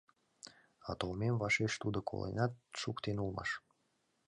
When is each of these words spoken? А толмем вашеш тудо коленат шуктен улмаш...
А 0.89 0.91
толмем 0.99 1.35
вашеш 1.41 1.73
тудо 1.81 1.99
коленат 2.09 2.53
шуктен 2.79 3.17
улмаш... 3.23 3.49